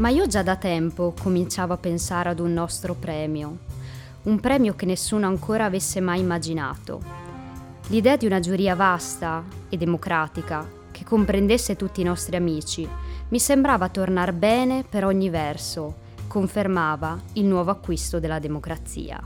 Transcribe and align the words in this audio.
Ma 0.00 0.08
io 0.08 0.26
già 0.26 0.42
da 0.42 0.56
tempo 0.56 1.12
cominciavo 1.20 1.74
a 1.74 1.76
pensare 1.76 2.30
ad 2.30 2.40
un 2.40 2.54
nostro 2.54 2.94
premio, 2.94 3.58
un 4.22 4.40
premio 4.40 4.74
che 4.74 4.86
nessuno 4.86 5.26
ancora 5.26 5.66
avesse 5.66 6.00
mai 6.00 6.20
immaginato. 6.20 7.02
L'idea 7.88 8.16
di 8.16 8.24
una 8.24 8.40
giuria 8.40 8.74
vasta 8.74 9.44
e 9.68 9.76
democratica 9.76 10.66
che 10.90 11.04
comprendesse 11.04 11.76
tutti 11.76 12.00
i 12.00 12.04
nostri 12.04 12.36
amici 12.36 12.88
mi 13.28 13.38
sembrava 13.38 13.90
tornar 13.90 14.32
bene 14.32 14.84
per 14.88 15.04
ogni 15.04 15.28
verso, 15.28 15.96
confermava 16.28 17.20
il 17.34 17.44
nuovo 17.44 17.70
acquisto 17.70 18.18
della 18.18 18.38
democrazia. 18.38 19.20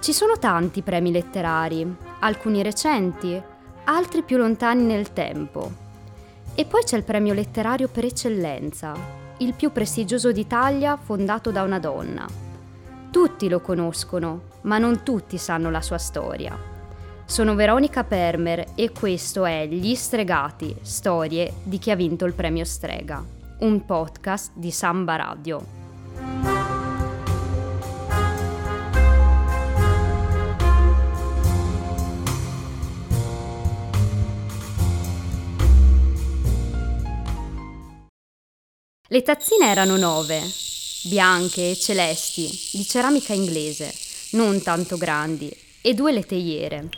Ci 0.00 0.12
sono 0.12 0.36
tanti 0.36 0.82
premi 0.82 1.12
letterari, 1.12 1.96
alcuni 2.18 2.60
recenti, 2.60 3.40
altri 3.84 4.22
più 4.22 4.36
lontani 4.36 4.82
nel 4.82 5.12
tempo 5.12 5.86
e 6.58 6.64
poi 6.64 6.82
c'è 6.82 6.96
il 6.96 7.04
premio 7.04 7.34
letterario 7.34 7.86
per 7.86 8.04
eccellenza, 8.04 8.92
il 9.36 9.54
più 9.54 9.70
prestigioso 9.70 10.32
d'Italia 10.32 10.96
fondato 10.96 11.52
da 11.52 11.62
una 11.62 11.78
donna. 11.78 12.26
Tutti 13.12 13.48
lo 13.48 13.60
conoscono, 13.60 14.40
ma 14.62 14.78
non 14.78 15.04
tutti 15.04 15.38
sanno 15.38 15.70
la 15.70 15.80
sua 15.80 15.98
storia. 15.98 16.58
Sono 17.24 17.54
Veronica 17.54 18.02
Permer 18.02 18.72
e 18.74 18.90
questo 18.90 19.44
è 19.44 19.68
Gli 19.68 19.94
Stregati, 19.94 20.74
storie 20.82 21.52
di 21.62 21.78
chi 21.78 21.92
ha 21.92 21.94
vinto 21.94 22.24
il 22.24 22.32
premio 22.32 22.64
Strega, 22.64 23.24
un 23.60 23.84
podcast 23.84 24.50
di 24.56 24.72
Samba 24.72 25.14
Radio. 25.14 26.57
Le 39.10 39.22
tazzine 39.22 39.70
erano 39.70 39.96
nove, 39.96 40.38
bianche 41.04 41.70
e 41.70 41.76
celesti, 41.76 42.76
di 42.76 42.84
ceramica 42.84 43.32
inglese, 43.32 43.90
non 44.32 44.60
tanto 44.60 44.98
grandi, 44.98 45.50
e 45.80 45.94
due 45.94 46.12
le 46.12 46.26
teiere. 46.26 46.88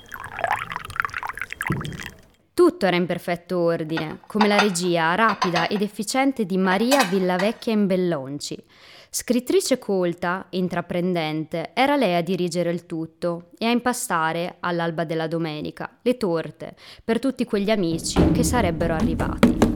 Tutto 2.53 2.87
era 2.87 2.97
in 2.97 3.07
perfetto 3.07 3.61
ordine, 3.61 4.19
come 4.27 4.49
la 4.49 4.59
regia 4.59 5.15
rapida 5.15 5.69
ed 5.69 5.83
efficiente 5.83 6.47
di 6.47 6.57
Maria 6.57 7.05
Villavecchia 7.05 7.73
in 7.73 7.87
Bellonci. 7.87 8.61
Scrittrice 9.09 9.79
colta, 9.79 10.47
intraprendente, 10.51 11.71
era 11.75 11.95
lei 11.95 12.17
a 12.17 12.23
dirigere 12.23 12.73
il 12.73 12.87
tutto 12.87 13.51
e 13.57 13.67
a 13.67 13.71
impastare, 13.71 14.57
all'alba 14.59 15.05
della 15.05 15.29
domenica, 15.29 15.99
le 16.03 16.17
torte 16.17 16.75
per 17.05 17.21
tutti 17.21 17.45
quegli 17.45 17.71
amici 17.71 18.33
che 18.33 18.43
sarebbero 18.43 18.95
arrivati. 18.95 19.70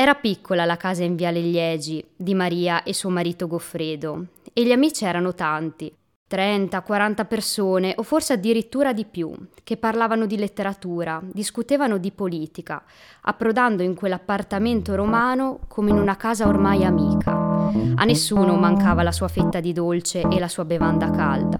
Era 0.00 0.14
piccola 0.14 0.64
la 0.64 0.76
casa 0.76 1.02
in 1.02 1.16
Viale 1.16 1.40
Liegi 1.40 2.06
di 2.14 2.32
Maria 2.32 2.84
e 2.84 2.94
suo 2.94 3.10
marito 3.10 3.48
Goffredo 3.48 4.26
e 4.52 4.64
gli 4.64 4.70
amici 4.70 5.04
erano 5.04 5.34
tanti, 5.34 5.92
30, 6.28 6.82
40 6.82 7.24
persone 7.24 7.94
o 7.96 8.04
forse 8.04 8.34
addirittura 8.34 8.92
di 8.92 9.04
più, 9.04 9.34
che 9.64 9.76
parlavano 9.76 10.26
di 10.26 10.38
letteratura, 10.38 11.20
discutevano 11.24 11.98
di 11.98 12.12
politica, 12.12 12.80
approdando 13.22 13.82
in 13.82 13.96
quell'appartamento 13.96 14.94
romano 14.94 15.58
come 15.66 15.90
in 15.90 15.98
una 15.98 16.16
casa 16.16 16.46
ormai 16.46 16.84
amica. 16.84 17.32
A 17.32 18.04
nessuno 18.04 18.54
mancava 18.54 19.02
la 19.02 19.10
sua 19.10 19.26
fetta 19.26 19.58
di 19.58 19.72
dolce 19.72 20.20
e 20.20 20.38
la 20.38 20.46
sua 20.46 20.64
bevanda 20.64 21.10
calda. 21.10 21.56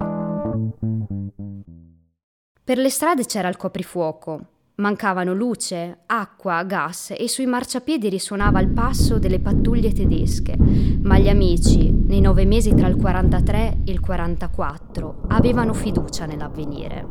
Per 2.62 2.78
le 2.78 2.88
strade 2.88 3.24
c'era 3.24 3.48
il 3.48 3.56
coprifuoco, 3.56 4.57
Mancavano 4.80 5.34
luce, 5.34 6.02
acqua, 6.06 6.62
gas 6.62 7.12
e 7.16 7.28
sui 7.28 7.46
marciapiedi 7.46 8.08
risuonava 8.08 8.60
il 8.60 8.68
passo 8.68 9.18
delle 9.18 9.40
pattuglie 9.40 9.92
tedesche, 9.92 10.56
ma 11.02 11.18
gli 11.18 11.28
amici, 11.28 11.90
nei 11.90 12.20
nove 12.20 12.44
mesi 12.44 12.72
tra 12.76 12.86
il 12.86 12.94
43 12.94 13.78
e 13.84 13.90
il 13.90 13.98
44, 13.98 15.22
avevano 15.30 15.74
fiducia 15.74 16.26
nell'avvenire. 16.26 17.06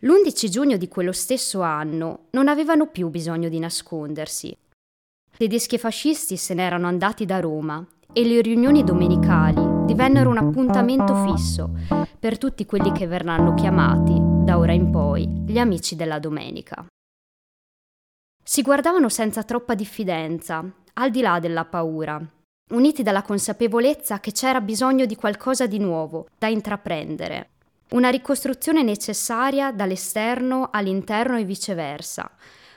L'11 0.00 0.48
giugno 0.50 0.76
di 0.76 0.88
quello 0.88 1.12
stesso 1.12 1.62
anno 1.62 2.26
non 2.32 2.48
avevano 2.48 2.88
più 2.88 3.08
bisogno 3.08 3.48
di 3.48 3.58
nascondersi. 3.58 4.54
Tedeschi 5.38 5.76
e 5.76 5.78
fascisti 5.78 6.36
se 6.36 6.52
n'erano 6.52 6.86
andati 6.86 7.24
da 7.24 7.40
Roma 7.40 7.82
e 8.12 8.24
le 8.26 8.42
riunioni 8.42 8.84
domenicali 8.84 9.73
divennero 9.94 10.28
un 10.28 10.38
appuntamento 10.38 11.14
fisso 11.14 11.70
per 12.18 12.36
tutti 12.36 12.66
quelli 12.66 12.90
che 12.90 13.06
verranno 13.06 13.54
chiamati, 13.54 14.16
da 14.18 14.58
ora 14.58 14.72
in 14.72 14.90
poi, 14.90 15.44
gli 15.46 15.56
amici 15.56 15.94
della 15.94 16.18
domenica. 16.18 16.84
Si 18.42 18.62
guardavano 18.62 19.08
senza 19.08 19.44
troppa 19.44 19.76
diffidenza, 19.76 20.68
al 20.94 21.10
di 21.12 21.20
là 21.20 21.38
della 21.38 21.64
paura, 21.64 22.20
uniti 22.72 23.04
dalla 23.04 23.22
consapevolezza 23.22 24.18
che 24.18 24.32
c'era 24.32 24.60
bisogno 24.60 25.06
di 25.06 25.14
qualcosa 25.14 25.68
di 25.68 25.78
nuovo 25.78 26.26
da 26.36 26.48
intraprendere, 26.48 27.50
una 27.90 28.08
ricostruzione 28.08 28.82
necessaria 28.82 29.70
dall'esterno 29.70 30.70
all'interno 30.72 31.38
e 31.38 31.44
viceversa, 31.44 32.28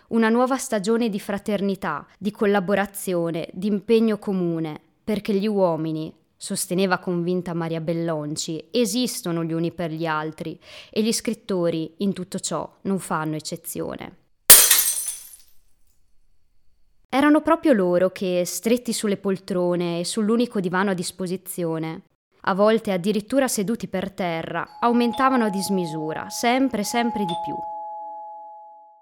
una 0.09 0.29
nuova 0.29 0.57
stagione 0.57 1.09
di 1.09 1.19
fraternità, 1.19 2.05
di 2.19 2.29
collaborazione, 2.29 3.49
di 3.53 3.65
impegno 3.65 4.19
comune, 4.19 4.79
perché 5.03 5.33
gli 5.33 5.47
uomini, 5.47 6.13
sosteneva 6.37 6.99
convinta 6.99 7.53
Maria 7.53 7.81
Bellonci, 7.81 8.69
esistono 8.71 9.43
gli 9.43 9.51
uni 9.51 9.71
per 9.71 9.91
gli 9.91 10.05
altri 10.05 10.57
e 10.91 11.01
gli 11.01 11.11
scrittori 11.11 11.95
in 11.97 12.13
tutto 12.13 12.39
ciò 12.39 12.71
non 12.83 12.99
fanno 12.99 13.35
eccezione. 13.35 14.15
Erano 17.09 17.41
proprio 17.41 17.73
loro 17.73 18.11
che, 18.11 18.43
stretti 18.45 18.93
sulle 18.93 19.17
poltrone 19.17 19.99
e 19.99 20.05
sull'unico 20.05 20.59
divano 20.59 20.91
a 20.91 20.93
disposizione, 20.93 22.03
a 22.41 22.53
volte 22.53 22.91
addirittura 22.91 23.47
seduti 23.47 23.87
per 23.87 24.11
terra, 24.11 24.77
aumentavano 24.79 25.45
a 25.45 25.49
dismisura, 25.49 26.29
sempre, 26.29 26.83
sempre 26.83 27.25
di 27.25 27.33
più. 27.43 27.76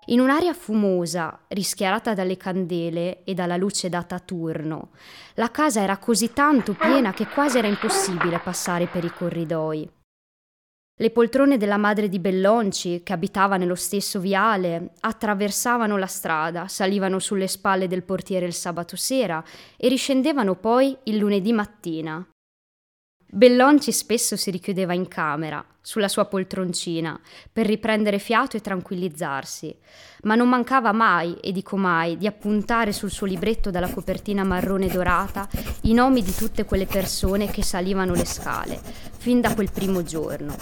In 0.07 0.19
un'aria 0.19 0.53
fumosa, 0.53 1.39
rischiarata 1.47 2.13
dalle 2.13 2.37
candele 2.37 3.23
e 3.23 3.33
dalla 3.33 3.57
luce 3.57 3.89
data 3.89 4.15
a 4.15 4.19
turno, 4.19 4.89
la 5.33 5.49
casa 5.49 5.81
era 5.81 5.97
così 5.97 6.31
tanto 6.31 6.73
piena 6.73 7.11
che 7.11 7.27
quasi 7.27 7.57
era 7.57 7.67
impossibile 7.67 8.39
passare 8.39 8.85
per 8.85 9.03
i 9.03 9.11
corridoi. 9.11 9.89
Le 10.97 11.11
poltrone 11.11 11.57
della 11.57 11.77
madre 11.77 12.07
di 12.07 12.19
Bellonci, 12.19 13.01
che 13.03 13.13
abitava 13.13 13.57
nello 13.57 13.75
stesso 13.75 14.19
viale, 14.19 14.91
attraversavano 15.01 15.97
la 15.97 16.05
strada, 16.05 16.67
salivano 16.67 17.19
sulle 17.19 17.47
spalle 17.47 17.87
del 17.87 18.03
portiere 18.03 18.45
il 18.45 18.53
sabato 18.53 18.95
sera 18.95 19.43
e 19.75 19.89
riscendevano 19.89 20.55
poi 20.55 20.95
il 21.03 21.17
lunedì 21.17 21.51
mattina. 21.51 22.25
Bellonci 23.27 23.91
spesso 23.91 24.37
si 24.37 24.51
richiudeva 24.51 24.93
in 24.93 25.07
camera, 25.07 25.65
sulla 25.81 26.07
sua 26.07 26.25
poltroncina, 26.25 27.19
per 27.51 27.65
riprendere 27.65 28.17
fiato 28.17 28.55
e 28.55 28.61
tranquillizzarsi, 28.61 29.75
ma 30.23 30.35
non 30.35 30.47
mancava 30.47 30.91
mai, 30.91 31.35
e 31.41 31.51
dico 31.51 31.75
mai, 31.75 32.17
di 32.17 32.27
appuntare 32.27 32.93
sul 32.93 33.11
suo 33.11 33.25
libretto 33.25 33.71
dalla 33.71 33.89
copertina 33.89 34.43
marrone 34.43 34.87
dorata 34.87 35.49
i 35.81 35.93
nomi 35.93 36.21
di 36.21 36.33
tutte 36.33 36.65
quelle 36.65 36.85
persone 36.85 37.49
che 37.49 37.63
salivano 37.63 38.13
le 38.13 38.25
scale, 38.25 38.79
fin 39.17 39.41
da 39.41 39.53
quel 39.53 39.71
primo 39.71 40.03
giorno. 40.03 40.55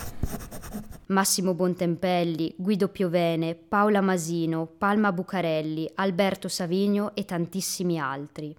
Massimo 1.08 1.54
Bontempelli, 1.54 2.56
Guido 2.58 2.88
Piovene, 2.88 3.56
Paola 3.56 4.02
Masino, 4.02 4.66
Palma 4.66 5.12
Bucarelli, 5.12 5.92
Alberto 5.96 6.48
Savigno 6.48 7.14
e 7.14 7.26
tantissimi 7.26 8.00
altri 8.00 8.56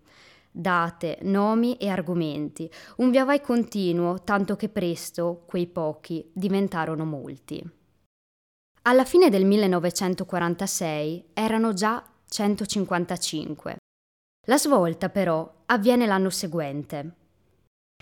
date, 0.57 1.19
nomi 1.23 1.77
e 1.77 1.89
argomenti, 1.89 2.71
un 2.99 3.11
via 3.11 3.25
vai 3.25 3.41
continuo, 3.41 4.23
tanto 4.23 4.55
che 4.55 4.69
presto 4.69 5.43
quei 5.47 5.67
pochi 5.67 6.31
diventarono 6.33 7.05
molti. 7.05 7.69
Alla 8.83 9.05
fine 9.05 9.31
del 9.31 9.45
1946 9.45 11.31
erano 11.35 11.73
già 11.73 12.05
155. 12.29 13.77
La 14.47 14.59
svolta 14.59 15.09
però 15.09 15.63
avviene 15.67 16.07
l'anno 16.07 16.31
seguente. 16.31 17.15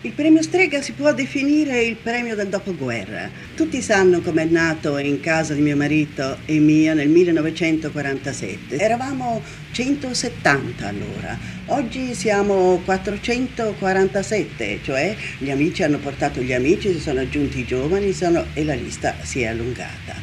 Il 0.05 0.11
premio 0.11 0.41
Strega 0.41 0.81
si 0.81 0.91
può 0.91 1.13
definire 1.13 1.81
il 1.81 1.95
premio 1.95 2.35
del 2.35 2.49
dopoguerra. 2.49 3.29
Tutti 3.55 3.81
sanno 3.81 4.19
com'è 4.19 4.43
nato 4.43 4.97
in 4.97 5.21
casa 5.21 5.53
di 5.53 5.61
mio 5.61 5.77
marito 5.77 6.39
e 6.43 6.59
mia 6.59 6.93
nel 6.93 7.07
1947. 7.07 8.79
Eravamo 8.79 9.41
170 9.71 10.85
allora, 10.85 11.39
oggi 11.67 12.13
siamo 12.15 12.81
447, 12.83 14.79
cioè 14.83 15.15
gli 15.37 15.49
amici 15.49 15.83
hanno 15.83 15.99
portato 15.99 16.41
gli 16.41 16.51
amici, 16.51 16.91
si 16.91 16.99
sono 16.99 17.21
aggiunti 17.21 17.59
i 17.59 17.65
giovani 17.65 18.11
sono, 18.11 18.47
e 18.53 18.65
la 18.65 18.73
lista 18.73 19.15
si 19.21 19.43
è 19.43 19.45
allungata. 19.45 20.15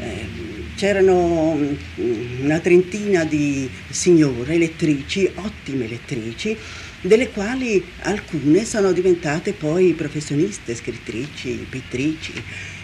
Eh, 0.00 0.26
c'erano 0.74 1.54
mm, 1.54 2.42
una 2.42 2.58
trentina 2.58 3.22
di 3.24 3.70
signore 3.90 4.54
elettrici, 4.54 5.30
ottime 5.36 5.84
elettrici, 5.84 6.56
delle 7.00 7.30
quali 7.30 7.84
alcune 8.02 8.64
sono 8.64 8.92
diventate 8.92 9.52
poi 9.52 9.94
professioniste, 9.94 10.74
scrittrici, 10.74 11.66
pittrici 11.68 12.32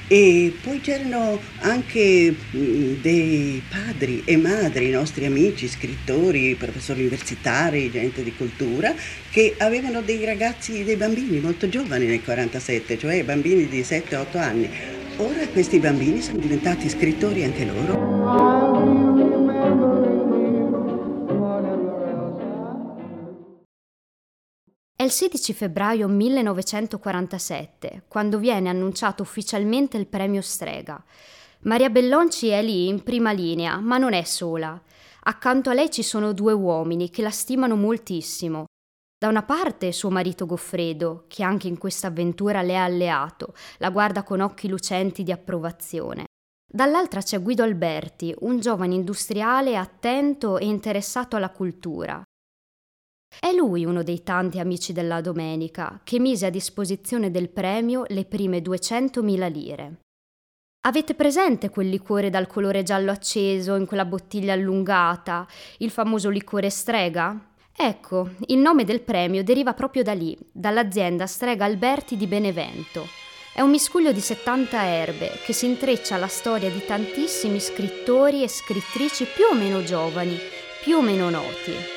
E 0.09 0.55
poi 0.63 0.81
c'erano 0.81 1.41
anche 1.61 2.33
dei 2.53 3.61
padri 3.69 4.23
e 4.25 4.37
madri, 4.37 4.91
nostri 4.91 5.27
amici, 5.27 5.67
scrittori, 5.67 6.55
professori 6.55 7.01
universitari, 7.01 7.91
gente 7.91 8.23
di 8.23 8.33
cultura, 8.37 8.95
che 9.31 9.55
avevano 9.59 10.03
dei 10.03 10.25
ragazzi, 10.25 10.85
dei 10.85 10.95
bambini 10.95 11.41
molto 11.41 11.69
giovani 11.69 12.07
nel 12.07 12.23
47, 12.23 12.99
cioè 12.99 13.25
bambini 13.25 13.67
di 13.67 13.81
7-8 13.81 14.37
anni. 14.39 14.71
Ora 15.17 15.45
questi 15.49 15.81
bambini 15.81 16.23
sono 16.23 16.39
diventati 16.39 16.89
scrittori 16.89 17.43
anche 17.43 17.65
loro. 17.65 19.06
Il 25.07 25.13
16 25.13 25.55
febbraio 25.55 26.09
1947, 26.09 28.03
quando 28.09 28.39
viene 28.39 28.69
annunciato 28.69 29.23
ufficialmente 29.23 29.97
il 29.97 30.09
premio 30.09 30.43
Strega. 30.43 31.01
Maria 31.61 31.91
Bellonci 31.91 32.49
è 32.49 32.61
lì 32.61 32.89
in 32.89 33.05
prima 33.05 33.31
linea, 33.31 33.79
ma 33.79 33.99
non 33.99 34.15
è 34.15 34.25
sola. 34.25 34.83
Accanto 35.23 35.71
a 35.71 35.75
lei 35.75 35.93
ci 35.93 36.03
sono 36.03 36.33
due 36.33 36.53
uomini 36.53 37.09
che 37.09 37.23
la 37.23 37.31
stimano 37.31 37.77
moltissimo. 37.77 38.65
Da 39.17 39.29
una 39.29 39.45
parte 39.45 39.93
suo 39.93 40.11
marito 40.11 40.45
Goffredo, 40.45 41.27
che 41.29 41.45
anche 41.45 41.69
in 41.69 41.79
questa 41.79 42.09
avventura 42.09 42.63
le 42.63 42.73
è 42.73 42.77
alleato, 42.77 43.55
la 43.79 43.91
guarda 43.91 44.25
con 44.25 44.41
occhi 44.41 44.69
lucenti 44.69 45.23
di 45.23 45.31
approvazione. 45.31 46.25
Dall'altra 46.69 47.23
c'è 47.23 47.41
Guido 47.41 47.63
Alberti, 47.63 48.35
un 48.41 48.59
giovane 48.59 48.97
industriale 48.97 49.77
attento 49.77 50.59
e 50.59 50.67
interessato 50.67 51.37
alla 51.37 51.51
cultura. 51.51 52.25
È 53.39 53.53
lui 53.53 53.85
uno 53.85 54.03
dei 54.03 54.23
tanti 54.23 54.59
amici 54.59 54.93
della 54.93 55.21
domenica 55.21 56.01
che 56.03 56.19
mise 56.19 56.47
a 56.47 56.51
disposizione 56.51 57.31
del 57.31 57.49
premio 57.49 58.05
le 58.09 58.25
prime 58.25 58.59
200.000 58.59 59.53
lire. 59.53 60.01
Avete 60.87 61.15
presente 61.15 61.69
quel 61.69 61.89
liquore 61.89 62.31
dal 62.31 62.47
colore 62.47 62.85
giallo 62.85 63.11
acceso 63.11 63.75
in 63.75 63.87
quella 63.87 64.05
bottiglia 64.05 64.53
allungata, 64.53 65.47
il 65.79 65.91
famoso 65.91 66.31
liquore 66.31 66.71
Strega? 66.71 67.55
Ecco, 67.77 68.31
il 68.47 68.59
nome 68.59 68.85
del 68.85 69.03
premio 69.03 69.43
deriva 69.43 69.75
proprio 69.75 70.03
da 70.03 70.15
lì, 70.15 70.37
dall'azienda 70.53 71.27
Strega 71.27 71.65
Alberti 71.65 72.17
di 72.17 72.27
Benevento. 72.27 73.07
È 73.53 73.61
un 73.63 73.71
miscuglio 73.71 74.13
di 74.13 74.21
70 74.21 74.85
erbe 74.85 75.31
che 75.45 75.53
si 75.53 75.67
intreccia 75.67 76.15
alla 76.15 76.29
storia 76.29 76.71
di 76.71 76.85
tantissimi 76.85 77.59
scrittori 77.59 78.43
e 78.43 78.49
scrittrici 78.49 79.25
più 79.25 79.45
o 79.51 79.55
meno 79.55 79.83
giovani, 79.83 80.39
più 80.83 80.97
o 80.97 81.03
meno 81.03 81.31
noti. 81.31 81.96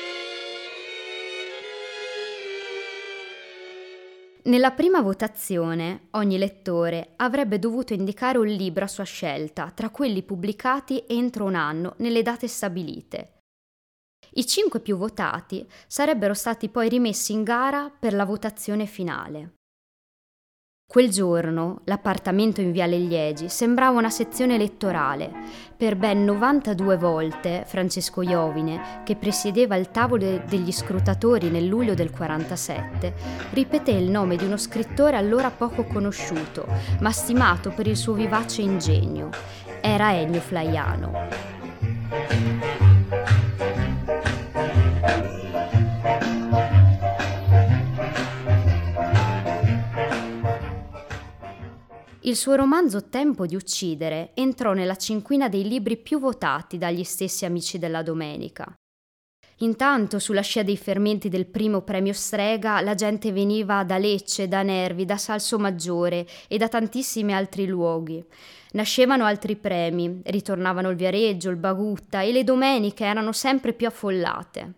Nella 4.50 4.72
prima 4.72 5.00
votazione 5.00 6.08
ogni 6.14 6.36
lettore 6.36 7.12
avrebbe 7.18 7.60
dovuto 7.60 7.92
indicare 7.92 8.36
un 8.36 8.48
libro 8.48 8.82
a 8.82 8.88
sua 8.88 9.04
scelta 9.04 9.70
tra 9.70 9.90
quelli 9.90 10.24
pubblicati 10.24 11.04
entro 11.06 11.44
un 11.44 11.54
anno 11.54 11.94
nelle 11.98 12.22
date 12.22 12.48
stabilite. 12.48 13.42
I 14.32 14.44
cinque 14.44 14.80
più 14.80 14.96
votati 14.96 15.64
sarebbero 15.86 16.34
stati 16.34 16.68
poi 16.68 16.88
rimessi 16.88 17.30
in 17.30 17.44
gara 17.44 17.90
per 17.96 18.12
la 18.12 18.24
votazione 18.24 18.86
finale. 18.86 19.59
Quel 20.90 21.08
giorno 21.08 21.82
l'appartamento 21.84 22.60
in 22.60 22.72
Viale 22.72 22.98
Liegi 22.98 23.48
sembrava 23.48 23.96
una 23.96 24.10
sezione 24.10 24.56
elettorale. 24.56 25.30
Per 25.76 25.94
ben 25.94 26.24
92 26.24 26.96
volte 26.96 27.62
Francesco 27.64 28.22
Iovine, 28.22 29.02
che 29.04 29.14
presiedeva 29.14 29.76
il 29.76 29.92
tavolo 29.92 30.42
degli 30.48 30.72
scrutatori 30.72 31.48
nel 31.48 31.66
luglio 31.66 31.94
del 31.94 32.10
47, 32.10 33.14
ripeté 33.52 33.92
il 33.92 34.10
nome 34.10 34.34
di 34.34 34.44
uno 34.44 34.56
scrittore 34.56 35.16
allora 35.16 35.52
poco 35.52 35.84
conosciuto, 35.84 36.66
ma 36.98 37.12
stimato 37.12 37.70
per 37.70 37.86
il 37.86 37.96
suo 37.96 38.14
vivace 38.14 38.62
ingegno. 38.62 39.28
Era 39.80 40.12
Ennio 40.12 40.40
Flaiano. 40.40 41.12
Il 52.30 52.36
suo 52.36 52.54
romanzo 52.54 53.08
Tempo 53.08 53.44
di 53.44 53.56
uccidere 53.56 54.30
entrò 54.34 54.72
nella 54.72 54.94
cinquina 54.94 55.48
dei 55.48 55.66
libri 55.66 55.96
più 55.96 56.20
votati 56.20 56.78
dagli 56.78 57.02
stessi 57.02 57.44
amici 57.44 57.76
della 57.76 58.04
domenica. 58.04 58.72
Intanto, 59.62 60.20
sulla 60.20 60.40
scia 60.40 60.62
dei 60.62 60.76
fermenti 60.76 61.28
del 61.28 61.46
primo 61.46 61.80
premio 61.80 62.12
Strega, 62.12 62.82
la 62.82 62.94
gente 62.94 63.32
veniva 63.32 63.82
da 63.82 63.98
Lecce, 63.98 64.46
da 64.46 64.62
Nervi, 64.62 65.04
da 65.04 65.16
Salso 65.16 65.58
Maggiore 65.58 66.24
e 66.46 66.56
da 66.56 66.68
tantissimi 66.68 67.34
altri 67.34 67.66
luoghi. 67.66 68.24
Nascevano 68.74 69.24
altri 69.24 69.56
premi, 69.56 70.20
ritornavano 70.26 70.90
il 70.90 70.96
Viareggio, 70.96 71.50
il 71.50 71.56
Bagutta 71.56 72.20
e 72.20 72.30
le 72.30 72.44
domeniche 72.44 73.04
erano 73.04 73.32
sempre 73.32 73.72
più 73.72 73.88
affollate. 73.88 74.74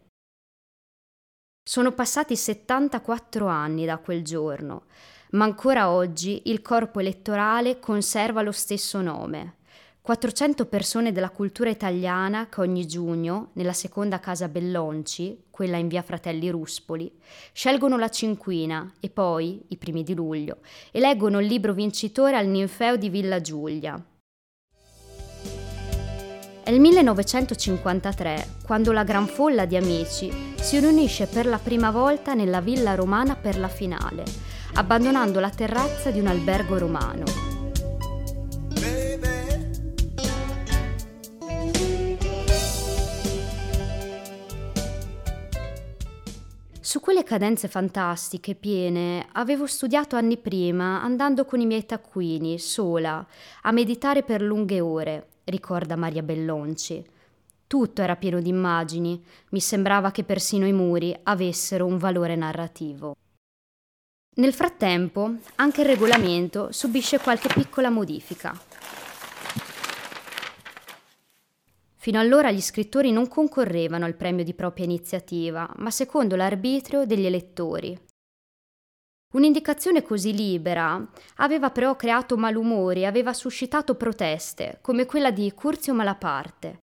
Sono 1.63 1.93
passati 1.93 2.35
74 2.35 3.47
anni 3.47 3.85
da 3.85 3.99
quel 3.99 4.25
giorno 4.25 4.85
ma 5.32 5.44
ancora 5.44 5.90
oggi 5.90 6.43
il 6.46 6.62
corpo 6.62 7.00
elettorale 7.00 7.79
conserva 7.79 8.43
lo 8.43 8.52
stesso 8.52 9.00
nome. 9.00 9.56
400 10.02 10.67
persone 10.67 11.12
della 11.12 11.31
cultura 11.31 11.70
italiana 11.70 12.49
che 12.49 12.61
ogni 12.61 12.87
giugno, 12.87 13.50
nella 13.52 13.73
seconda 13.73 14.19
casa 14.19 14.49
Bellonci, 14.49 15.44
quella 15.49 15.76
in 15.76 15.87
via 15.87 16.02
Fratelli 16.02 16.50
Ruspoli, 16.50 17.11
scelgono 17.52 17.96
la 17.96 18.08
cinquina 18.08 18.93
e 18.99 19.11
poi, 19.11 19.62
i 19.69 19.76
primi 19.76 20.02
di 20.02 20.14
luglio, 20.14 20.58
eleggono 20.90 21.38
il 21.38 21.46
libro 21.46 21.73
vincitore 21.73 22.37
al 22.37 22.49
Ninfeo 22.49 22.96
di 22.96 23.08
Villa 23.11 23.40
Giulia. 23.40 24.05
È 26.64 26.70
il 26.70 26.81
1953 26.81 28.46
quando 28.64 28.93
la 28.93 29.05
gran 29.05 29.26
folla 29.26 29.67
di 29.67 29.76
amici 29.76 30.32
si 30.56 30.81
riunisce 30.81 31.26
per 31.26 31.46
la 31.46 31.58
prima 31.58 31.90
volta 31.93 32.34
nella 32.34 32.61
villa 32.61 32.94
romana 32.94 33.37
per 33.37 33.58
la 33.58 33.69
finale 33.69 34.52
abbandonando 34.75 35.39
la 35.41 35.51
terrazza 35.51 36.11
di 36.11 36.21
un 36.21 36.27
albergo 36.27 36.79
romano. 36.79 37.25
Su 46.81 47.01
quelle 47.01 47.25
cadenze 47.25 47.69
fantastiche, 47.69 48.55
piene, 48.55 49.27
avevo 49.33 49.67
studiato 49.67 50.17
anni 50.17 50.37
prima, 50.37 51.03
andando 51.03 51.46
con 51.46 51.61
i 51.61 51.67
miei 51.67 51.87
taccuini, 51.87 52.58
sola, 52.58 53.27
a 53.63 53.73
meditare 53.73 54.23
per 54.23 54.43
lunghe 54.43 54.81
ore, 54.81 55.29
ricorda 55.44 55.96
Maria 55.96 56.23
Bellonci. 56.23 57.03
Tutto 57.67 58.03
era 58.03 58.17
pieno 58.17 58.41
di 58.41 58.51
immagini, 58.51 59.23
mi 59.51 59.61
sembrava 59.61 60.11
che 60.11 60.25
persino 60.25 60.67
i 60.67 60.73
muri 60.73 61.19
avessero 61.23 61.87
un 61.87 61.96
valore 61.96 62.37
narrativo. 62.37 63.17
Nel 64.34 64.55
frattempo, 64.55 65.34
anche 65.56 65.82
il 65.82 65.86
regolamento 65.86 66.72
subisce 66.72 67.19
qualche 67.19 67.48
piccola 67.53 67.91
modifica. 67.91 68.58
Fino 71.96 72.19
allora 72.19 72.51
gli 72.51 72.62
scrittori 72.62 73.12
non 73.12 73.29
concorrevano 73.29 74.06
al 74.06 74.15
premio 74.15 74.43
di 74.43 74.55
propria 74.55 74.86
iniziativa, 74.86 75.70
ma 75.77 75.91
secondo 75.91 76.34
l'arbitrio 76.34 77.05
degli 77.05 77.27
elettori. 77.27 77.94
Un'indicazione 79.34 80.03
così 80.03 80.34
libera 80.34 81.06
aveva 81.36 81.70
però 81.70 81.94
creato 81.94 82.39
malumori, 82.39 83.05
aveva 83.05 83.34
suscitato 83.34 83.96
proteste, 83.96 84.79
come 84.81 85.05
quella 85.05 85.31
di 85.31 85.53
Curzio 85.53 85.93
Malaparte, 85.93 86.79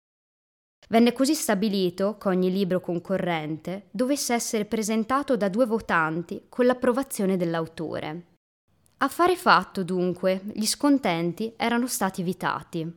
Venne 0.90 1.12
così 1.12 1.34
stabilito 1.34 2.18
che 2.18 2.30
ogni 2.30 2.50
libro 2.50 2.80
concorrente 2.80 3.88
dovesse 3.92 4.34
essere 4.34 4.64
presentato 4.64 5.36
da 5.36 5.50
due 5.50 5.66
votanti 5.66 6.46
con 6.48 6.66
l'approvazione 6.66 7.36
dell'autore. 7.36 8.28
Affare 9.00 9.36
fatto 9.36 9.84
dunque, 9.84 10.42
gli 10.54 10.66
scontenti 10.66 11.54
erano 11.58 11.88
stati 11.88 12.22
evitati. 12.22 12.96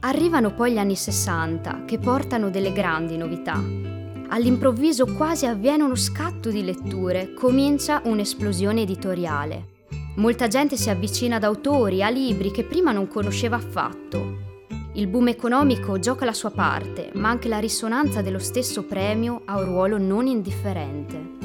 Arrivano 0.00 0.54
poi 0.54 0.72
gli 0.72 0.78
anni 0.78 0.96
60 0.96 1.84
che 1.86 1.98
portano 1.98 2.50
delle 2.50 2.72
grandi 2.72 3.16
novità. 3.16 3.60
All'improvviso 4.28 5.06
quasi 5.06 5.46
avviene 5.46 5.82
uno 5.82 5.96
scatto 5.96 6.50
di 6.50 6.62
letture, 6.62 7.32
comincia 7.32 8.02
un'esplosione 8.04 8.82
editoriale. 8.82 9.78
Molta 10.16 10.46
gente 10.46 10.76
si 10.76 10.90
avvicina 10.90 11.36
ad 11.36 11.44
autori, 11.44 12.02
a 12.02 12.10
libri 12.10 12.50
che 12.50 12.64
prima 12.64 12.92
non 12.92 13.08
conosceva 13.08 13.56
affatto 13.56 14.48
il 15.00 15.06
boom 15.06 15.28
economico 15.28 15.98
gioca 15.98 16.26
la 16.26 16.34
sua 16.34 16.50
parte, 16.50 17.10
ma 17.14 17.30
anche 17.30 17.48
la 17.48 17.58
risonanza 17.58 18.20
dello 18.20 18.38
stesso 18.38 18.84
premio 18.84 19.40
ha 19.46 19.56
un 19.56 19.64
ruolo 19.64 19.96
non 19.96 20.26
indifferente. 20.26 21.38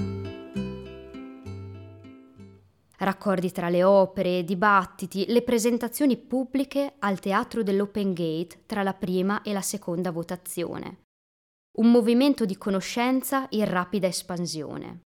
Raccordi 2.97 3.53
tra 3.53 3.69
le 3.69 3.81
opere, 3.85 4.43
dibattiti, 4.43 5.23
le 5.29 5.41
presentazioni 5.41 6.17
pubbliche 6.17 6.95
al 6.99 7.21
teatro 7.21 7.63
dell'Open 7.63 8.11
Gate 8.11 8.63
tra 8.65 8.83
la 8.83 8.93
prima 8.93 9.41
e 9.41 9.53
la 9.53 9.61
seconda 9.61 10.11
votazione. 10.11 11.03
Un 11.77 11.91
movimento 11.91 12.43
di 12.43 12.57
conoscenza 12.57 13.47
in 13.51 13.69
rapida 13.69 14.07
espansione. 14.07 15.03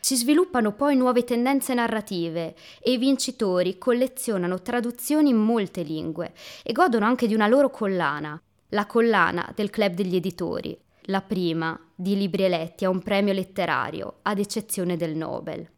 Si 0.00 0.16
sviluppano 0.16 0.72
poi 0.72 0.96
nuove 0.96 1.24
tendenze 1.24 1.74
narrative 1.74 2.54
e 2.80 2.92
i 2.92 2.96
vincitori 2.96 3.76
collezionano 3.76 4.62
traduzioni 4.62 5.28
in 5.28 5.36
molte 5.36 5.82
lingue 5.82 6.32
e 6.62 6.72
godono 6.72 7.04
anche 7.04 7.26
di 7.26 7.34
una 7.34 7.46
loro 7.46 7.70
collana, 7.70 8.40
la 8.70 8.86
collana 8.86 9.52
del 9.54 9.68
Club 9.68 9.92
degli 9.92 10.16
Editori, 10.16 10.76
la 11.02 11.20
prima 11.20 11.78
di 11.94 12.16
libri 12.16 12.44
eletti 12.44 12.86
a 12.86 12.90
un 12.90 13.02
premio 13.02 13.34
letterario, 13.34 14.20
ad 14.22 14.38
eccezione 14.38 14.96
del 14.96 15.14
Nobel. 15.14 15.68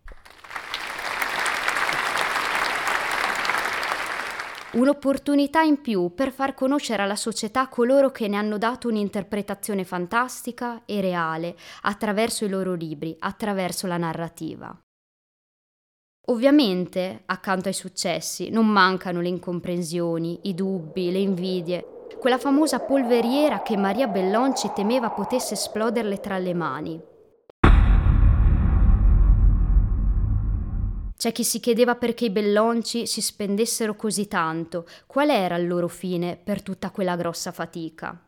Un'opportunità 4.74 5.60
in 5.60 5.82
più 5.82 6.14
per 6.14 6.32
far 6.32 6.54
conoscere 6.54 7.02
alla 7.02 7.14
società 7.14 7.68
coloro 7.68 8.10
che 8.10 8.26
ne 8.26 8.36
hanno 8.36 8.56
dato 8.56 8.88
un'interpretazione 8.88 9.84
fantastica 9.84 10.86
e 10.86 11.02
reale 11.02 11.54
attraverso 11.82 12.46
i 12.46 12.48
loro 12.48 12.72
libri, 12.72 13.14
attraverso 13.18 13.86
la 13.86 13.98
narrativa. 13.98 14.74
Ovviamente, 16.28 17.22
accanto 17.26 17.68
ai 17.68 17.74
successi, 17.74 18.48
non 18.48 18.66
mancano 18.66 19.20
le 19.20 19.28
incomprensioni, 19.28 20.40
i 20.44 20.54
dubbi, 20.54 21.12
le 21.12 21.18
invidie, 21.18 22.06
quella 22.18 22.38
famosa 22.38 22.80
polveriera 22.80 23.60
che 23.60 23.76
Maria 23.76 24.06
Bellonci 24.06 24.72
temeva 24.74 25.10
potesse 25.10 25.52
esploderle 25.52 26.18
tra 26.18 26.38
le 26.38 26.54
mani. 26.54 27.00
C'è 31.22 31.30
chi 31.30 31.44
si 31.44 31.60
chiedeva 31.60 31.94
perché 31.94 32.24
i 32.24 32.30
Bellonci 32.30 33.06
si 33.06 33.20
spendessero 33.20 33.94
così 33.94 34.26
tanto, 34.26 34.86
qual 35.06 35.30
era 35.30 35.54
il 35.54 35.68
loro 35.68 35.86
fine 35.86 36.36
per 36.36 36.62
tutta 36.62 36.90
quella 36.90 37.14
grossa 37.14 37.52
fatica. 37.52 38.20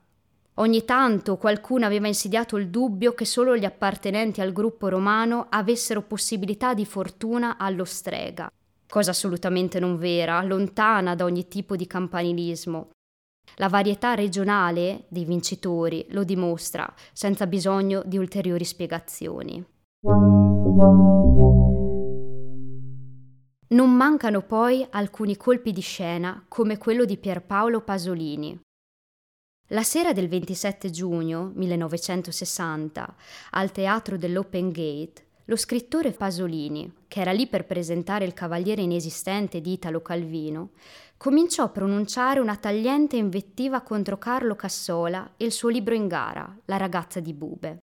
Ogni 0.59 0.85
tanto 0.85 1.37
qualcuno 1.37 1.87
aveva 1.87 2.07
insidiato 2.07 2.57
il 2.57 2.69
dubbio 2.69 3.13
che 3.13 3.25
solo 3.25 3.57
gli 3.57 3.65
appartenenti 3.65 4.41
al 4.41 4.53
gruppo 4.53 4.89
romano 4.89 5.47
avessero 5.51 6.03
possibilità 6.03 6.73
di 6.73 6.87
fortuna 6.87 7.59
allo 7.59 7.85
strega, 7.85 8.49
cosa 8.89 9.11
assolutamente 9.11 9.81
non 9.81 9.99
vera, 9.99 10.41
lontana 10.45 11.17
da 11.17 11.25
ogni 11.25 11.49
tipo 11.49 11.75
di 11.75 11.89
campanilismo. 11.89 12.91
La 13.57 13.69
varietà 13.69 14.15
regionale 14.15 15.07
dei 15.09 15.25
vincitori 15.25 16.07
lo 16.11 16.23
dimostra, 16.23 16.89
senza 17.13 17.49
bisogno 17.49 18.05
di 18.07 18.19
ulteriori 18.19 18.65
spiegazioni. 18.65 19.67
Non 23.75 23.91
mancano 23.91 24.43
poi 24.43 24.87
alcuni 24.89 25.37
colpi 25.37 25.73
di 25.73 25.81
scena 25.81 26.45
come 26.47 26.79
quello 26.79 27.05
di 27.05 27.17
Pierpaolo 27.17 27.81
Pasolini. 27.81 28.57
La 29.71 29.83
sera 29.83 30.13
del 30.13 30.29
27 30.29 30.91
giugno 30.91 31.51
1960, 31.57 33.17
al 33.51 33.73
teatro 33.73 34.17
dell'Open 34.17 34.71
Gate, 34.71 35.27
lo 35.47 35.57
scrittore 35.57 36.13
Pasolini, 36.13 36.89
che 37.09 37.21
era 37.21 37.33
lì 37.33 37.49
per 37.49 37.67
presentare 37.67 38.25
il 38.25 38.33
Cavaliere 38.33 38.83
inesistente 38.83 39.61
di 39.61 39.73
Italo 39.73 40.03
Calvino, 40.03 40.71
cominciò 41.17 41.65
a 41.65 41.71
pronunciare 41.71 42.39
una 42.39 42.55
tagliente 42.55 43.17
invettiva 43.17 43.81
contro 43.81 44.19
Carlo 44.19 44.55
Cassola 44.55 45.33
e 45.37 45.47
il 45.47 45.53
suo 45.53 45.69
libro 45.69 45.97
in 45.97 46.07
gara, 46.07 46.57
La 46.67 46.77
ragazza 46.77 47.19
di 47.19 47.33
Bube. 47.33 47.79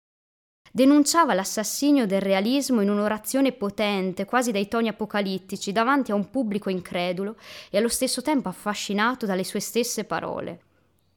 Denunciava 0.71 1.33
l'assassinio 1.33 2.05
del 2.05 2.21
realismo 2.21 2.81
in 2.81 2.89
un'orazione 2.89 3.51
potente, 3.53 4.25
quasi 4.25 4.51
dai 4.51 4.67
toni 4.67 4.87
apocalittici, 4.87 5.71
davanti 5.71 6.11
a 6.11 6.15
un 6.15 6.29
pubblico 6.29 6.69
incredulo 6.69 7.35
e 7.69 7.77
allo 7.77 7.87
stesso 7.89 8.21
tempo 8.21 8.49
affascinato 8.49 9.25
dalle 9.25 9.43
sue 9.43 9.59
stesse 9.59 10.03
parole. 10.03 10.59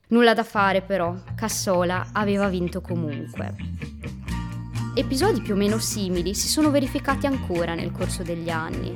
Nulla 0.08 0.34
da 0.34 0.44
fare 0.44 0.82
però, 0.82 1.14
Cassola 1.34 2.08
aveva 2.12 2.48
vinto 2.48 2.80
comunque. 2.80 3.54
Episodi 4.94 5.40
più 5.40 5.54
o 5.54 5.56
meno 5.56 5.78
simili 5.78 6.34
si 6.34 6.48
sono 6.48 6.70
verificati 6.70 7.26
ancora 7.26 7.74
nel 7.74 7.92
corso 7.92 8.22
degli 8.22 8.50
anni. 8.50 8.92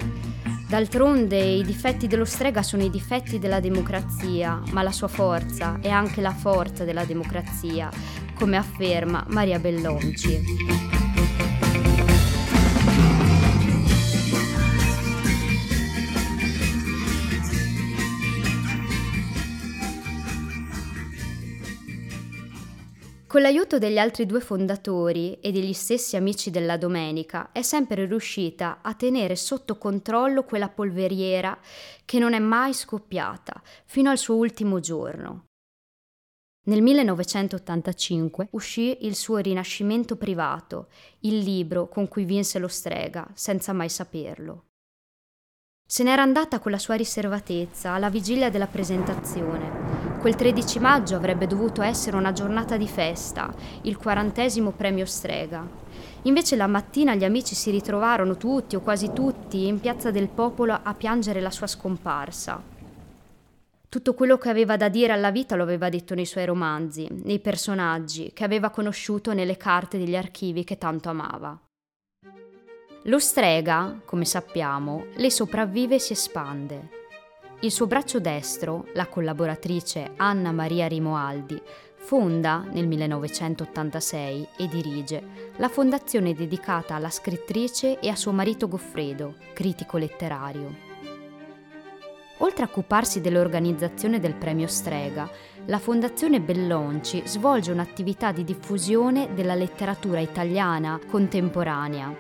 D'altronde 0.69 1.39
i 1.39 1.63
difetti 1.63 2.07
dello 2.07 2.25
strega 2.25 2.63
sono 2.63 2.83
i 2.83 2.91
difetti 2.91 3.39
della 3.39 3.61
democrazia, 3.61 4.61
ma 4.73 4.83
la 4.83 4.91
sua 4.91 5.09
forza 5.09 5.79
è 5.81 5.89
anche 5.89 6.21
la 6.21 6.35
forza 6.35 6.85
della 6.85 7.05
democrazia, 7.05 7.89
come 8.37 8.57
afferma 8.57 9.25
Maria 9.29 9.59
Bellonci. 9.59 10.85
Con 23.27 23.45
l'aiuto 23.45 23.79
degli 23.79 23.99
altri 23.99 24.25
due 24.25 24.41
fondatori 24.41 25.39
e 25.41 25.53
degli 25.53 25.73
stessi 25.75 26.17
amici 26.17 26.51
della 26.51 26.77
domenica 26.77 27.51
è 27.53 27.61
sempre 27.61 28.07
riuscita 28.07 28.79
a 28.81 28.95
tenere 28.95 29.37
sotto 29.37 29.77
controllo 29.77 30.45
quella 30.45 30.69
polveriera 30.69 31.59
che 32.05 32.19
non 32.19 32.33
è 32.33 32.39
mai 32.39 32.73
scoppiata 32.73 33.61
fino 33.85 34.09
al 34.09 34.17
suo 34.17 34.37
ultimo 34.37 34.81
giorno. 34.81 35.46
Nel 36.69 36.83
1985 36.83 38.49
uscì 38.51 39.07
il 39.07 39.15
suo 39.15 39.37
Rinascimento 39.37 40.17
privato, 40.17 40.89
il 41.21 41.39
libro 41.39 41.89
con 41.89 42.09
cui 42.09 42.25
vinse 42.25 42.59
lo 42.59 42.67
strega, 42.67 43.25
senza 43.35 43.73
mai 43.73 43.89
saperlo. 43.89 44.65
Se 45.87 46.03
n'era 46.03 46.23
andata 46.23 46.59
con 46.59 46.73
la 46.73 46.79
sua 46.79 46.97
riservatezza 46.97 47.93
alla 47.93 48.11
vigilia 48.11 48.51
della 48.51 48.67
presentazione. 48.67 50.19
Quel 50.19 50.35
13 50.35 50.81
maggio 50.81 51.15
avrebbe 51.15 51.47
dovuto 51.47 51.83
essere 51.83 52.17
una 52.17 52.33
giornata 52.33 52.77
di 52.77 52.89
festa, 52.89 53.55
il 53.83 53.97
quarantesimo 53.97 54.73
premio 54.73 55.07
strega. 55.07 55.65
Invece 56.23 56.57
la 56.57 56.67
mattina 56.67 57.15
gli 57.15 57.25
amici 57.25 57.55
si 57.55 57.71
ritrovarono 57.71 58.37
tutti 58.37 58.75
o 58.75 58.81
quasi 58.81 59.13
tutti 59.13 59.69
in 59.69 59.79
piazza 59.79 60.11
del 60.11 60.29
popolo 60.29 60.77
a 60.83 60.95
piangere 60.95 61.41
la 61.41 61.53
sua 61.53 61.69
scomparsa. 61.69 62.75
Tutto 63.97 64.13
quello 64.13 64.37
che 64.37 64.51
aveva 64.51 64.77
da 64.77 64.91
dire 64.91 65.15
alla 65.15 65.31
vita 65.31 65.57
lo 65.57 65.63
aveva 65.63 65.89
detto 65.89 66.15
nei 66.15 66.27
suoi 66.27 66.45
romanzi, 66.45 67.09
nei 67.25 67.39
personaggi 67.39 68.31
che 68.35 68.45
aveva 68.45 68.69
conosciuto 68.69 69.33
nelle 69.33 69.57
carte 69.57 69.97
degli 69.97 70.15
archivi 70.15 70.65
che 70.65 70.77
tanto 70.77 71.09
amava. 71.09 71.59
Lo 73.05 73.19
strega, 73.19 74.03
come 74.05 74.27
sappiamo, 74.27 75.07
le 75.15 75.31
sopravvive 75.31 75.95
e 75.95 75.99
si 75.99 76.13
espande. 76.13 76.91
Il 77.61 77.71
suo 77.71 77.87
braccio 77.87 78.21
destro, 78.21 78.87
la 78.93 79.07
collaboratrice 79.07 80.13
Anna 80.17 80.53
Maria 80.53 80.89
Rimoaldi, 80.89 81.59
fonda 81.95 82.67
nel 82.71 82.87
1986 82.87 84.49
e 84.59 84.69
dirige 84.69 85.53
la 85.57 85.71
fondazione 85.71 86.35
dedicata 86.35 86.97
alla 86.97 87.09
scrittrice 87.09 87.99
e 87.99 88.11
a 88.11 88.15
suo 88.15 88.33
marito 88.33 88.69
Goffredo, 88.69 89.37
critico 89.55 89.97
letterario. 89.97 90.86
Oltre 92.39 92.65
a 92.65 92.69
occuparsi 92.69 93.23
dell'organizzazione 93.23 94.21
del 94.21 94.35
premio 94.35 94.67
Strega, 94.67 95.29
la 95.67 95.79
Fondazione 95.79 96.41
Bellonci 96.41 97.23
svolge 97.25 97.73
un'attività 97.73 98.31
di 98.31 98.45
diffusione 98.45 99.31
della 99.33 99.55
letteratura 99.55 100.21
italiana 100.21 101.01
contemporanea, 101.09 102.15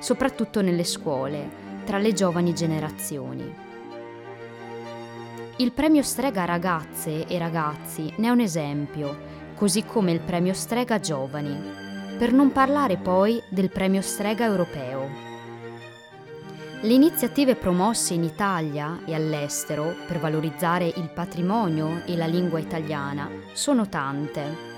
soprattutto 0.00 0.60
nelle 0.60 0.82
scuole, 0.82 1.48
tra 1.84 1.98
le 1.98 2.12
giovani 2.12 2.52
generazioni. 2.52 3.54
Il 5.58 5.72
premio 5.72 6.02
Strega 6.02 6.44
Ragazze 6.44 7.26
e 7.26 7.38
Ragazzi 7.38 8.12
ne 8.16 8.26
è 8.26 8.30
un 8.30 8.40
esempio, 8.40 9.18
così 9.54 9.84
come 9.84 10.10
il 10.10 10.20
premio 10.20 10.52
Strega 10.52 10.98
Giovani, 10.98 11.56
per 12.18 12.32
non 12.32 12.50
parlare 12.50 12.96
poi 12.96 13.40
del 13.48 13.70
premio 13.70 14.02
Strega 14.02 14.44
Europeo. 14.44 15.29
Le 16.82 16.94
iniziative 16.94 17.56
promosse 17.56 18.14
in 18.14 18.24
Italia 18.24 19.00
e 19.04 19.14
all'estero 19.14 19.94
per 20.06 20.18
valorizzare 20.18 20.86
il 20.86 21.10
patrimonio 21.12 22.02
e 22.06 22.16
la 22.16 22.24
lingua 22.24 22.58
italiana 22.58 23.28
sono 23.52 23.86
tante. 23.86 24.68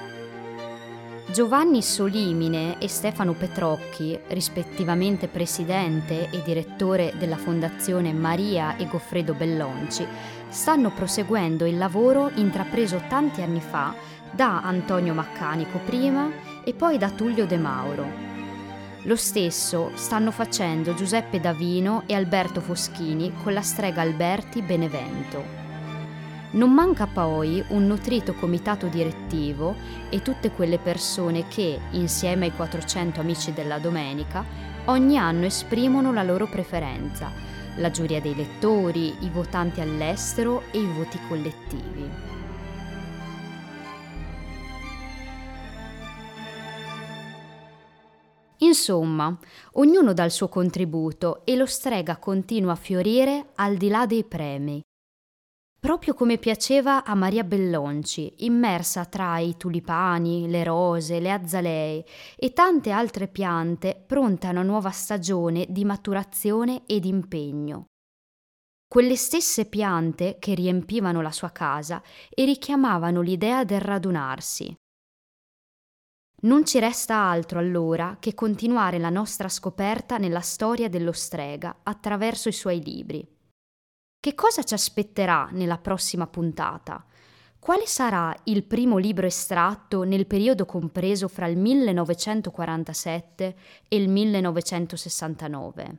Giovanni 1.30 1.80
Solimine 1.80 2.80
e 2.80 2.88
Stefano 2.88 3.34
Petrocchi, 3.34 4.18
rispettivamente 4.30 5.28
presidente 5.28 6.28
e 6.30 6.42
direttore 6.42 7.14
della 7.18 7.36
Fondazione 7.36 8.12
Maria 8.12 8.76
e 8.76 8.88
Goffredo 8.88 9.34
Bellonci, 9.34 10.04
stanno 10.48 10.90
proseguendo 10.92 11.66
il 11.66 11.78
lavoro 11.78 12.32
intrapreso 12.34 13.00
tanti 13.08 13.42
anni 13.42 13.60
fa 13.60 13.94
da 14.32 14.60
Antonio 14.60 15.14
Maccanico 15.14 15.78
prima 15.78 16.28
e 16.64 16.74
poi 16.74 16.98
da 16.98 17.10
Tullio 17.10 17.46
De 17.46 17.58
Mauro, 17.58 18.31
lo 19.04 19.16
stesso 19.16 19.90
stanno 19.94 20.30
facendo 20.30 20.94
Giuseppe 20.94 21.40
Davino 21.40 22.04
e 22.06 22.14
Alberto 22.14 22.60
Foschini 22.60 23.32
con 23.42 23.52
la 23.52 23.62
strega 23.62 24.00
Alberti 24.00 24.62
Benevento. 24.62 25.60
Non 26.52 26.72
manca 26.72 27.06
poi 27.06 27.64
un 27.68 27.86
nutrito 27.86 28.34
comitato 28.34 28.86
direttivo 28.86 29.74
e 30.08 30.22
tutte 30.22 30.52
quelle 30.52 30.78
persone 30.78 31.48
che, 31.48 31.80
insieme 31.92 32.46
ai 32.46 32.52
400 32.52 33.20
amici 33.20 33.52
della 33.52 33.78
domenica, 33.78 34.44
ogni 34.84 35.18
anno 35.18 35.46
esprimono 35.46 36.12
la 36.12 36.22
loro 36.22 36.46
preferenza, 36.46 37.32
la 37.76 37.90
giuria 37.90 38.20
dei 38.20 38.36
lettori, 38.36 39.16
i 39.20 39.30
votanti 39.30 39.80
all'estero 39.80 40.64
e 40.70 40.78
i 40.78 40.86
voti 40.86 41.18
collettivi. 41.26 42.31
Insomma, 48.72 49.38
ognuno 49.72 50.14
dà 50.14 50.24
il 50.24 50.30
suo 50.30 50.48
contributo 50.48 51.42
e 51.44 51.56
lo 51.56 51.66
strega 51.66 52.16
continua 52.16 52.72
a 52.72 52.76
fiorire 52.76 53.50
al 53.56 53.76
di 53.76 53.88
là 53.88 54.06
dei 54.06 54.24
premi. 54.24 54.80
Proprio 55.78 56.14
come 56.14 56.38
piaceva 56.38 57.04
a 57.04 57.14
Maria 57.14 57.44
Bellonci, 57.44 58.32
immersa 58.46 59.04
tra 59.04 59.38
i 59.40 59.58
tulipani, 59.58 60.48
le 60.48 60.64
rose, 60.64 61.20
le 61.20 61.30
azalee 61.30 62.04
e 62.34 62.52
tante 62.54 62.90
altre 62.90 63.28
piante 63.28 64.02
pronte 64.06 64.46
a 64.46 64.50
una 64.50 64.62
nuova 64.62 64.90
stagione 64.90 65.66
di 65.68 65.84
maturazione 65.84 66.84
ed 66.86 67.04
impegno. 67.04 67.88
Quelle 68.88 69.16
stesse 69.16 69.66
piante 69.66 70.36
che 70.38 70.54
riempivano 70.54 71.20
la 71.20 71.32
sua 71.32 71.50
casa 71.50 72.02
e 72.30 72.46
richiamavano 72.46 73.20
l'idea 73.20 73.64
del 73.64 73.80
radunarsi, 73.80 74.74
non 76.44 76.64
ci 76.64 76.78
resta 76.78 77.16
altro 77.16 77.58
allora 77.58 78.16
che 78.18 78.34
continuare 78.34 78.98
la 78.98 79.10
nostra 79.10 79.48
scoperta 79.48 80.18
nella 80.18 80.40
storia 80.40 80.88
dello 80.88 81.12
strega 81.12 81.80
attraverso 81.82 82.48
i 82.48 82.52
suoi 82.52 82.82
libri. 82.82 83.24
Che 84.18 84.34
cosa 84.34 84.62
ci 84.62 84.74
aspetterà 84.74 85.48
nella 85.52 85.78
prossima 85.78 86.26
puntata? 86.26 87.04
Quale 87.58 87.86
sarà 87.86 88.36
il 88.44 88.64
primo 88.64 88.98
libro 88.98 89.26
estratto 89.26 90.02
nel 90.02 90.26
periodo 90.26 90.64
compreso 90.64 91.28
fra 91.28 91.46
il 91.46 91.56
1947 91.58 93.56
e 93.88 93.96
il 93.96 94.08
1969? 94.08 95.98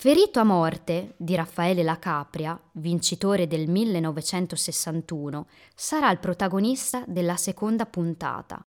Ferito 0.00 0.38
a 0.38 0.44
morte 0.44 1.14
di 1.16 1.34
Raffaele 1.34 1.82
La 1.82 1.98
Capria, 1.98 2.56
vincitore 2.74 3.48
del 3.48 3.68
1961, 3.68 5.48
sarà 5.74 6.08
il 6.12 6.20
protagonista 6.20 7.02
della 7.04 7.36
seconda 7.36 7.84
puntata. 7.84 8.64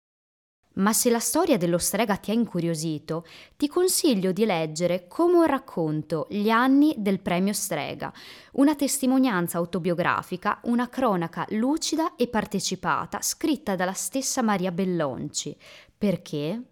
Ma 0.73 0.91
se 0.91 1.09
la 1.09 1.19
storia 1.19 1.57
dello 1.57 1.77
strega 1.77 2.17
ti 2.17 2.31
ha 2.31 2.33
incuriosito, 2.33 3.25
ti 3.55 3.69
consiglio 3.69 4.33
di 4.33 4.43
leggere 4.43 5.07
come 5.07 5.37
un 5.37 5.45
racconto 5.45 6.27
Gli 6.29 6.49
anni 6.49 6.95
del 6.97 7.21
premio 7.21 7.53
strega, 7.53 8.11
una 8.55 8.75
testimonianza 8.75 9.57
autobiografica, 9.57 10.59
una 10.63 10.89
cronaca 10.89 11.45
lucida 11.51 12.17
e 12.17 12.27
partecipata, 12.27 13.21
scritta 13.21 13.77
dalla 13.77 13.93
stessa 13.93 14.41
Maria 14.41 14.73
Bellonci. 14.73 15.55
Perché? 15.97 16.70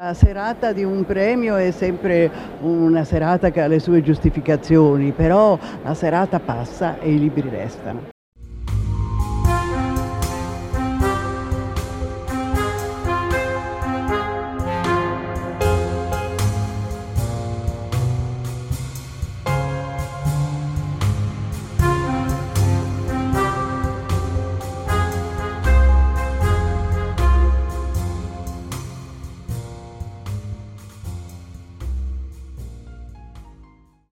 La 0.00 0.12
serata 0.12 0.72
di 0.72 0.82
un 0.82 1.04
premio 1.04 1.54
è 1.54 1.70
sempre 1.70 2.28
una 2.62 3.04
serata 3.04 3.52
che 3.52 3.60
ha 3.60 3.68
le 3.68 3.78
sue 3.78 4.02
giustificazioni, 4.02 5.12
però 5.12 5.56
la 5.84 5.94
serata 5.94 6.40
passa 6.40 6.98
e 6.98 7.12
i 7.12 7.18
libri 7.20 7.48
restano. 7.48 8.13